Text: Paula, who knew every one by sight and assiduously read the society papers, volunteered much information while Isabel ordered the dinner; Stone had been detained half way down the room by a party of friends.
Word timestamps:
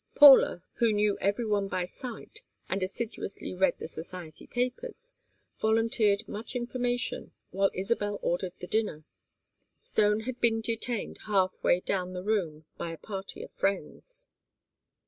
Paula, 0.15 0.63
who 0.77 0.91
knew 0.91 1.15
every 1.19 1.45
one 1.45 1.67
by 1.67 1.85
sight 1.85 2.39
and 2.67 2.81
assiduously 2.81 3.53
read 3.53 3.77
the 3.77 3.87
society 3.87 4.47
papers, 4.47 5.13
volunteered 5.59 6.27
much 6.27 6.55
information 6.55 7.33
while 7.51 7.69
Isabel 7.75 8.17
ordered 8.23 8.53
the 8.59 8.65
dinner; 8.65 9.05
Stone 9.77 10.21
had 10.21 10.41
been 10.41 10.59
detained 10.61 11.19
half 11.27 11.51
way 11.61 11.81
down 11.81 12.13
the 12.13 12.23
room 12.23 12.65
by 12.79 12.91
a 12.91 12.97
party 12.97 13.43
of 13.43 13.51
friends. 13.51 14.25